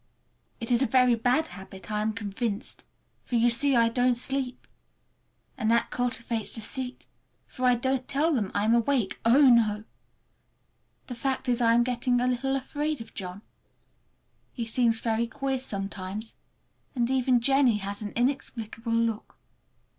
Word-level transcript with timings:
It 0.59 0.71
is 0.71 0.81
a 0.81 0.87
very 0.87 1.13
bad 1.13 1.45
habit, 1.45 1.91
I 1.91 2.01
am 2.01 2.11
convinced, 2.13 2.85
for, 3.23 3.35
you 3.35 3.51
see, 3.51 3.75
I 3.75 3.87
don't 3.87 4.15
sleep. 4.15 4.65
And 5.59 5.69
that 5.69 5.91
cultivates 5.91 6.55
deceit, 6.55 7.05
for 7.45 7.65
I 7.65 7.75
don't 7.75 8.07
tell 8.07 8.33
them 8.33 8.49
I'm 8.55 8.73
awake,—oh, 8.73 9.41
no! 9.41 9.83
The 11.05 11.13
fact 11.13 11.47
is, 11.47 11.61
I 11.61 11.75
am 11.75 11.83
getting 11.83 12.19
a 12.19 12.25
little 12.25 12.55
afraid 12.55 12.99
of 12.99 13.13
John. 13.13 13.43
He 14.51 14.65
seems 14.65 15.01
very 15.01 15.27
queer 15.27 15.59
sometimes, 15.59 16.35
and 16.95 17.07
even 17.11 17.39
Jennie 17.39 17.77
has 17.77 18.01
an 18.01 18.09
inexplicable 18.13 18.93
look. 18.93 19.35